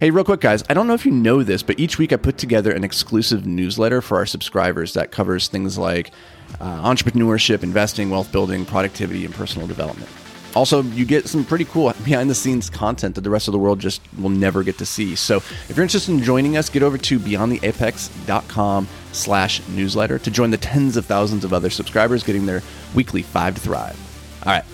[0.00, 2.16] Hey, real quick, guys, I don't know if you know this, but each week I
[2.16, 6.12] put together an exclusive newsletter for our subscribers that covers things like
[6.60, 10.08] uh, entrepreneurship, investing, wealth building, productivity, and personal development.
[10.54, 13.58] Also, you get some pretty cool behind the scenes content that the rest of the
[13.58, 15.16] world just will never get to see.
[15.16, 20.52] So if you're interested in joining us, get over to beyondtheapex.com slash newsletter to join
[20.52, 22.62] the tens of thousands of other subscribers getting their
[22.94, 23.98] weekly five to thrive.
[24.46, 24.64] All right,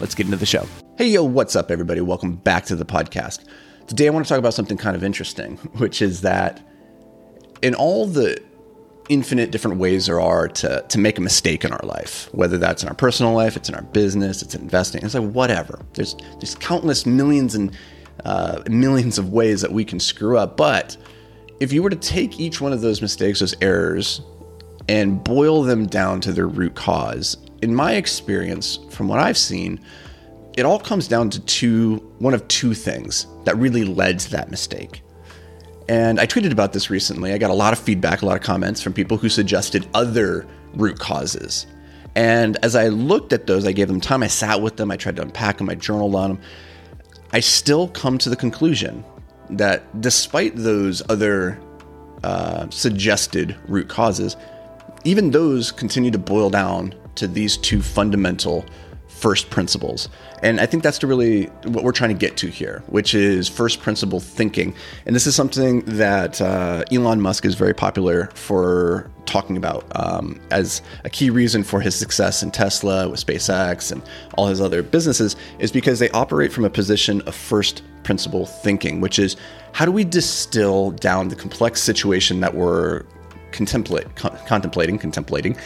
[0.00, 0.66] let's get into the show.
[0.96, 2.00] Hey, yo, what's up, everybody?
[2.00, 3.44] Welcome back to the podcast.
[3.90, 6.64] Today, I want to talk about something kind of interesting, which is that
[7.60, 8.40] in all the
[9.08, 12.84] infinite different ways there are to, to make a mistake in our life, whether that's
[12.84, 15.84] in our personal life, it's in our business, it's in investing, it's like whatever.
[15.94, 17.76] There's, there's countless millions and
[18.24, 20.56] uh, millions of ways that we can screw up.
[20.56, 20.96] But
[21.58, 24.20] if you were to take each one of those mistakes, those errors,
[24.88, 29.80] and boil them down to their root cause, in my experience, from what I've seen,
[30.56, 34.50] it all comes down to two one of two things that really led to that
[34.50, 35.02] mistake.
[35.88, 37.32] And I tweeted about this recently.
[37.32, 40.46] I got a lot of feedback, a lot of comments from people who suggested other
[40.74, 41.66] root causes.
[42.14, 44.96] And as I looked at those, I gave them time, I sat with them, I
[44.96, 46.40] tried to unpack them, I journaled on them.
[47.32, 49.04] I still come to the conclusion
[49.50, 51.60] that despite those other
[52.22, 54.36] uh, suggested root causes,
[55.04, 58.64] even those continue to boil down to these two fundamental
[59.20, 60.08] first principles.
[60.42, 63.48] And I think that's to really what we're trying to get to here, which is
[63.48, 64.74] first principle thinking.
[65.04, 70.40] And this is something that uh, Elon Musk is very popular for talking about um,
[70.50, 74.02] as a key reason for his success in Tesla, with SpaceX, and
[74.36, 79.00] all his other businesses, is because they operate from a position of first principle thinking,
[79.00, 79.36] which is
[79.72, 83.04] how do we distill down the complex situation that we're
[83.52, 85.56] contemplate, con- contemplating, contemplating,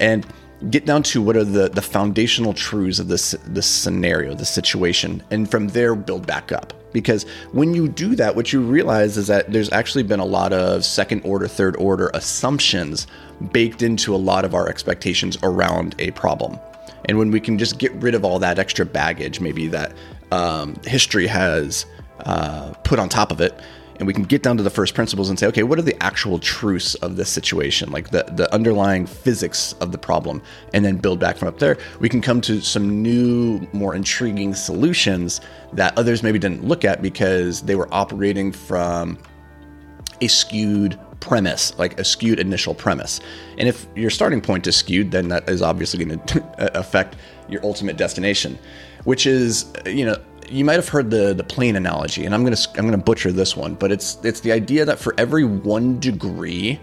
[0.00, 0.26] and
[0.70, 5.22] get down to what are the, the foundational truths of this this scenario, the situation,
[5.30, 6.72] and from there build back up.
[6.92, 10.52] Because when you do that, what you realize is that there's actually been a lot
[10.52, 13.06] of second order, third order assumptions
[13.50, 16.58] baked into a lot of our expectations around a problem.
[17.06, 19.92] And when we can just get rid of all that extra baggage, maybe that
[20.30, 21.86] um, history has
[22.20, 23.58] uh, put on top of it,
[24.02, 26.02] and we can get down to the first principles and say, okay, what are the
[26.02, 30.42] actual truths of this situation, like the, the underlying physics of the problem,
[30.74, 34.56] and then build back from up there, we can come to some new, more intriguing
[34.56, 35.40] solutions
[35.72, 39.16] that others maybe didn't look at because they were operating from
[40.20, 43.20] a skewed premise, like a skewed initial premise.
[43.56, 47.14] And if your starting point is skewed, then that is obviously going to affect
[47.48, 48.58] your ultimate destination,
[49.04, 50.16] which is, you know,
[50.52, 53.56] you might have heard the the plane analogy, and I'm gonna I'm gonna butcher this
[53.56, 56.78] one, but it's it's the idea that for every one degree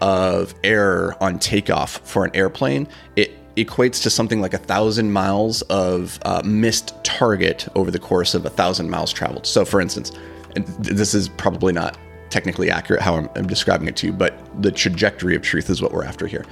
[0.00, 5.60] of error on takeoff for an airplane, it equates to something like a thousand miles
[5.62, 9.46] of uh, missed target over the course of a thousand miles traveled.
[9.46, 10.12] So, for instance,
[10.56, 11.98] and this is probably not
[12.30, 15.82] technically accurate how I'm, I'm describing it to you, but the trajectory of truth is
[15.82, 16.46] what we're after here.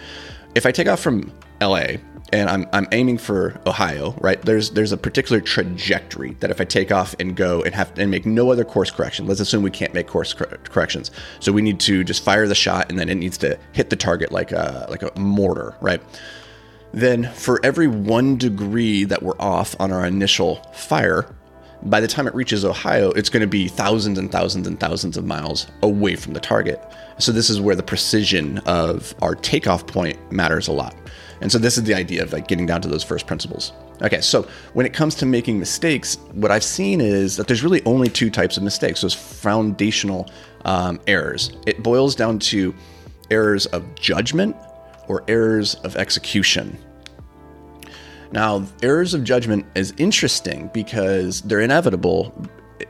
[0.54, 1.98] If I take off from LA
[2.32, 4.40] and I'm, I'm aiming for Ohio, right?
[4.42, 8.10] There's there's a particular trajectory that if I take off and go and have and
[8.10, 11.10] make no other course correction, let's assume we can't make course cor- corrections,
[11.40, 13.96] so we need to just fire the shot and then it needs to hit the
[13.96, 16.02] target like a like a mortar, right?
[16.92, 21.34] Then for every one degree that we're off on our initial fire,
[21.82, 25.16] by the time it reaches Ohio, it's going to be thousands and thousands and thousands
[25.16, 26.82] of miles away from the target.
[27.18, 30.94] So this is where the precision of our takeoff point matters a lot.
[31.40, 33.72] And so this is the idea of like getting down to those first principles.
[34.02, 37.84] Okay, so when it comes to making mistakes, what I've seen is that there's really
[37.84, 40.30] only two types of mistakes those foundational
[40.64, 41.52] um, errors.
[41.66, 42.74] It boils down to
[43.30, 44.56] errors of judgment
[45.08, 46.78] or errors of execution.
[48.30, 52.34] Now, errors of judgment is interesting because they're inevitable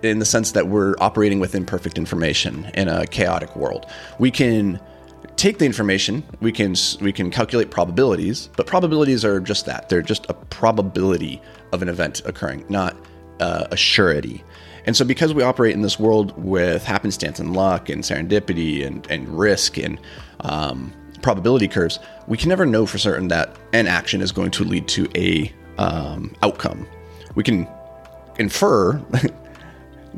[0.03, 3.87] in the sense that we're operating with imperfect information in a chaotic world.
[4.19, 4.81] We can
[5.37, 9.88] take the information, we can we can calculate probabilities, but probabilities are just that.
[9.88, 11.41] They're just a probability
[11.72, 12.97] of an event occurring, not
[13.41, 14.44] uh, a surety.
[14.84, 19.06] And so, because we operate in this world with happenstance and luck and serendipity and,
[19.11, 20.00] and risk and
[20.40, 24.64] um, probability curves, we can never know for certain that an action is going to
[24.64, 26.87] lead to a um, outcome.
[27.35, 27.69] We can
[28.38, 28.99] infer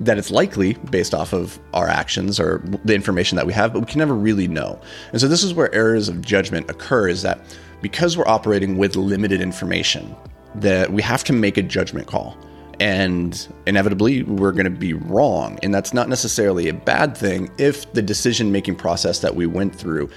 [0.01, 3.81] that it's likely based off of our actions or the information that we have, but
[3.81, 4.81] we can never really know.
[5.13, 7.41] And so this is where errors of judgment occur is that
[7.83, 10.17] because we're operating with limited information,
[10.55, 12.37] that we have to make a judgment call.
[12.81, 15.59] And inevitably, we're going to be wrong.
[15.63, 19.75] And that's not necessarily a bad thing if the decision making process that we went
[19.77, 20.09] through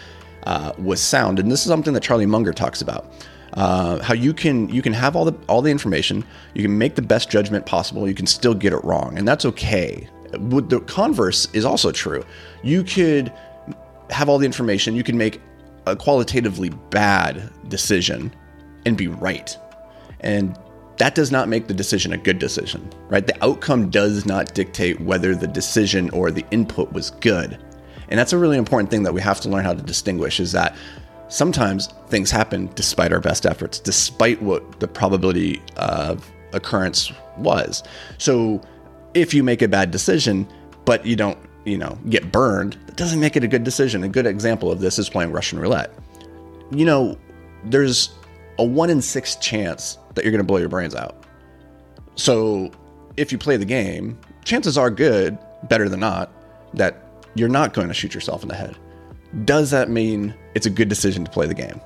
[0.43, 1.39] uh, was sound.
[1.39, 3.13] And this is something that Charlie Munger talks about.
[3.53, 6.95] Uh, how you can you can have all the all the information, you can make
[6.95, 10.07] the best judgment possible, you can still get it wrong, and that's okay.
[10.31, 12.23] the converse is also true.
[12.63, 13.31] You could
[14.09, 15.39] have all the information, you can make
[15.85, 18.33] a qualitatively bad decision
[18.85, 19.55] and be right.
[20.21, 20.57] And
[20.97, 23.25] that does not make the decision a good decision, right?
[23.25, 27.59] The outcome does not dictate whether the decision or the input was good.
[28.09, 30.51] And that's a really important thing that we have to learn how to distinguish is
[30.51, 30.75] that
[31.27, 37.83] sometimes things happen despite our best efforts, despite what the probability of occurrence was.
[38.17, 38.61] So
[39.13, 40.47] if you make a bad decision,
[40.85, 44.03] but you don't, you know, get burned, that doesn't make it a good decision.
[44.03, 45.93] A good example of this is playing Russian roulette.
[46.71, 47.17] You know,
[47.65, 48.13] there's
[48.59, 51.25] a one in six chance that you're going to blow your brains out.
[52.15, 52.71] So
[53.17, 56.31] if you play the game, chances are good, better than not,
[56.73, 57.03] that
[57.35, 58.77] you're not going to shoot yourself in the head.
[59.45, 61.81] Does that mean it's a good decision to play the game?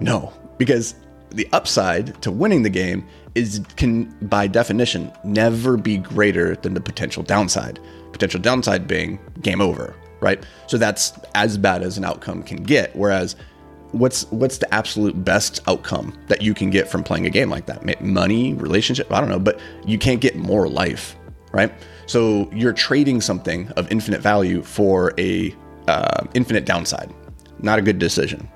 [0.00, 0.96] No, because
[1.30, 6.80] the upside to winning the game is can by definition never be greater than the
[6.80, 7.80] potential downside.
[8.12, 10.44] Potential downside being game over, right?
[10.66, 12.94] So that's as bad as an outcome can get.
[12.94, 13.36] Whereas
[13.92, 17.66] what's what's the absolute best outcome that you can get from playing a game like
[17.66, 18.02] that?
[18.02, 21.16] Money, relationship, I don't know, but you can't get more life,
[21.52, 21.72] right?
[22.06, 25.54] So you're trading something of infinite value for a
[25.88, 27.12] uh, infinite downside.
[27.60, 28.48] Not a good decision.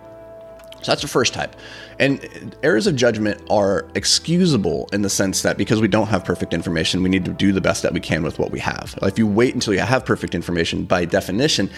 [0.82, 1.56] So that's the first type.
[1.98, 6.54] And errors of judgment are excusable in the sense that because we don't have perfect
[6.54, 8.96] information, we need to do the best that we can with what we have.
[9.02, 11.68] If you wait until you have perfect information, by definition,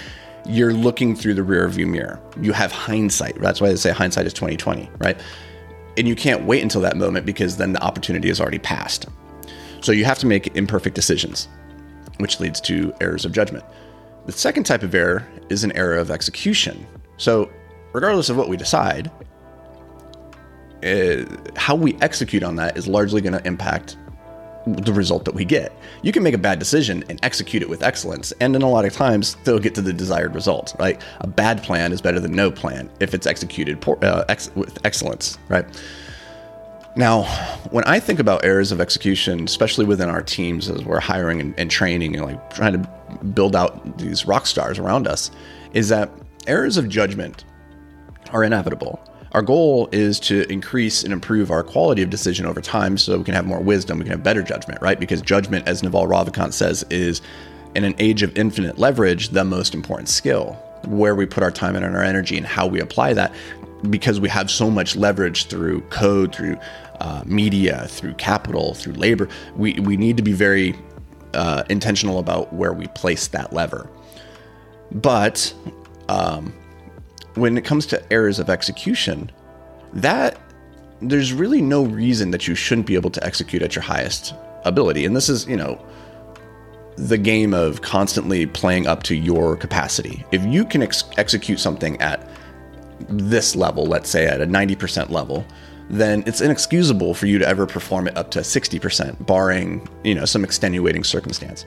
[0.46, 2.20] you're looking through the rear view mirror.
[2.40, 3.40] You have hindsight.
[3.40, 5.18] That's why they say hindsight is 2020, right?
[5.96, 9.06] And you can't wait until that moment because then the opportunity has already passed.
[9.80, 11.48] So you have to make imperfect decisions,
[12.18, 13.64] which leads to errors of judgment.
[14.26, 16.86] The second type of error is an error of execution.
[17.16, 17.50] So,
[17.92, 19.10] regardless of what we decide,
[20.84, 21.24] uh,
[21.56, 23.96] how we execute on that is largely going to impact
[24.66, 25.72] the result that we get.
[26.02, 28.84] You can make a bad decision and execute it with excellence, and in a lot
[28.84, 30.74] of times still get to the desired result.
[30.78, 31.00] Right?
[31.20, 34.78] A bad plan is better than no plan if it's executed por- uh, ex- with
[34.84, 35.38] excellence.
[35.48, 35.64] Right?
[36.96, 37.22] Now,
[37.70, 41.54] when I think about errors of execution, especially within our teams as we're hiring and,
[41.58, 42.90] and training and like trying to
[43.34, 45.30] build out these rock stars around us,
[45.72, 46.10] is that
[46.46, 47.44] errors of judgment
[48.32, 49.00] are inevitable.
[49.32, 53.24] Our goal is to increase and improve our quality of decision over time so we
[53.24, 54.98] can have more wisdom, we can have better judgment, right?
[54.98, 57.22] Because judgment, as Naval Ravikant says, is
[57.76, 60.58] in an age of infinite leverage, the most important skill.
[60.86, 63.32] Where we put our time and our energy and how we apply that,
[63.88, 66.56] because we have so much leverage through code, through
[67.00, 70.74] uh, media, through capital, through labor, we, we need to be very
[71.34, 73.88] uh, intentional about where we place that lever.
[74.92, 75.54] But
[76.08, 76.52] um,
[77.34, 79.30] when it comes to errors of execution,
[79.92, 80.38] that
[81.00, 84.34] there's really no reason that you shouldn't be able to execute at your highest
[84.64, 85.04] ability.
[85.04, 85.82] And this is, you know,
[86.96, 90.24] the game of constantly playing up to your capacity.
[90.32, 92.28] If you can ex- execute something at
[93.08, 95.46] this level, let's say at a 90% level,
[95.90, 100.24] then it's inexcusable for you to ever perform it up to 60%, barring, you know,
[100.24, 101.64] some extenuating circumstance.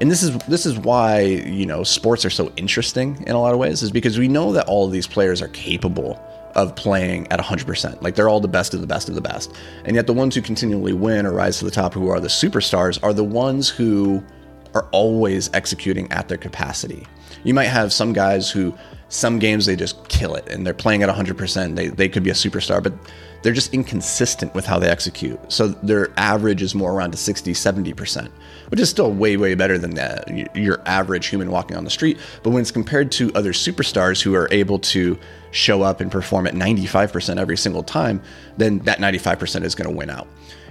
[0.00, 3.52] And this is this is why you know sports are so interesting in a lot
[3.52, 6.22] of ways is because we know that all of these players are capable
[6.54, 9.52] of playing at 100% like they're all the best of the best of the best.
[9.84, 12.28] And yet the ones who continually win or rise to the top who are the
[12.28, 14.22] superstars are the ones who
[14.72, 17.04] are always executing at their capacity
[17.44, 18.74] you might have some guys who
[19.10, 22.30] some games they just kill it and they're playing at 100% they, they could be
[22.30, 22.92] a superstar but
[23.42, 25.38] they're just inconsistent with how they execute.
[25.50, 28.30] So their average is more around to 60, 70%,
[28.68, 32.18] which is still way, way better than that, your average human walking on the street.
[32.42, 35.18] But when it's compared to other superstars who are able to
[35.52, 38.20] show up and perform at 95% every single time,
[38.56, 40.26] then that 95% is going to win out.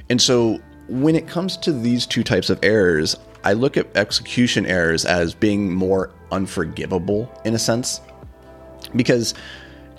[0.10, 0.60] And so
[0.90, 5.34] when it comes to these two types of errors, I look at execution errors as
[5.34, 8.02] being more unforgivable in a sense.
[8.96, 9.34] Because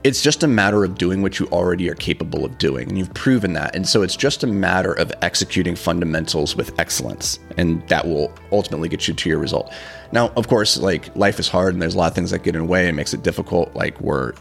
[0.05, 3.13] it's just a matter of doing what you already are capable of doing and you've
[3.15, 3.75] proven that.
[3.75, 8.89] And so it's just a matter of executing fundamentals with excellence and that will ultimately
[8.89, 9.73] get you to your result.
[10.13, 12.55] Now of course like life is hard and there's a lot of things that get
[12.55, 12.87] in the way.
[12.87, 13.75] And makes it difficult.
[13.75, 14.35] Like we're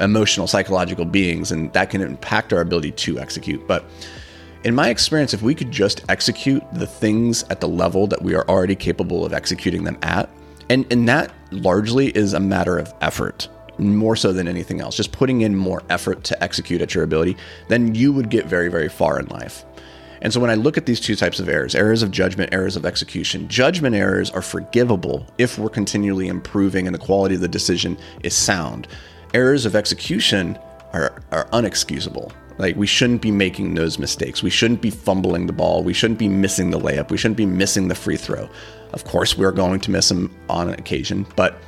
[0.00, 3.66] emotional psychological beings and that can impact our ability to execute.
[3.68, 3.84] But
[4.64, 8.34] in my experience if we could just execute the things at the level that we
[8.34, 10.28] are already capable of executing them at
[10.70, 13.48] and and that largely is a matter of effort
[13.78, 17.36] more so than anything else, just putting in more effort to execute at your ability,
[17.68, 19.64] then you would get very, very far in life.
[20.22, 22.76] And so when I look at these two types of errors, errors of judgment, errors
[22.76, 27.48] of execution, judgment errors are forgivable if we're continually improving and the quality of the
[27.48, 28.86] decision is sound.
[29.32, 30.58] Errors of execution
[30.92, 32.32] are, are unexcusable.
[32.60, 34.42] Like we shouldn't be making those mistakes.
[34.42, 35.82] We shouldn't be fumbling the ball.
[35.82, 37.10] We shouldn't be missing the layup.
[37.10, 38.50] We shouldn't be missing the free throw.
[38.92, 41.58] Of course, we're going to miss them on occasion, but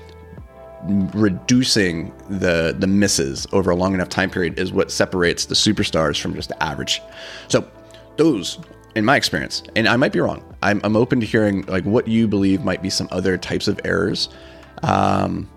[1.15, 6.21] reducing the the misses over a long enough time period is what separates the superstars
[6.21, 7.01] from just the average.
[7.49, 7.67] So
[8.19, 8.59] those
[8.95, 10.45] in my experience, and I might be wrong.
[10.63, 13.81] I'm, I'm open to hearing like what you believe might be some other types of
[13.85, 14.29] errors
[14.83, 15.49] um,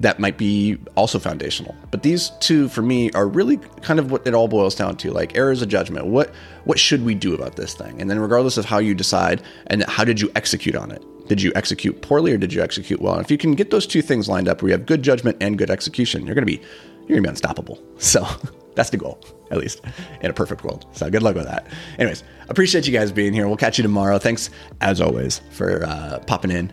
[0.00, 1.74] that might be also foundational.
[1.90, 5.10] But these two, for me, are really kind of what it all boils down to:
[5.10, 6.06] like errors of judgment.
[6.06, 6.32] What
[6.64, 8.00] what should we do about this thing?
[8.00, 11.02] And then, regardless of how you decide, and how did you execute on it?
[11.28, 13.14] Did you execute poorly or did you execute well?
[13.14, 15.36] And if you can get those two things lined up, where you have good judgment
[15.40, 16.60] and good execution, you're gonna be
[17.06, 17.82] you're gonna be unstoppable.
[17.98, 18.24] So
[18.76, 19.18] that's the goal,
[19.50, 19.80] at least
[20.20, 20.86] in a perfect world.
[20.92, 21.66] So good luck with that.
[21.98, 23.48] Anyways, appreciate you guys being here.
[23.48, 24.20] We'll catch you tomorrow.
[24.20, 24.50] Thanks
[24.80, 26.72] as always for uh, popping in.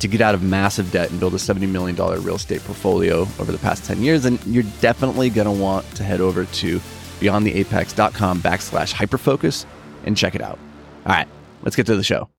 [0.00, 3.52] to get out of massive debt and build a $70 million real estate portfolio over
[3.52, 6.78] the past 10 years, then you're definitely going to want to head over to
[7.20, 9.66] beyondtheapex.com backslash hyperfocus
[10.04, 10.58] and check it out.
[11.06, 11.28] All right,
[11.62, 12.28] let's get to the show.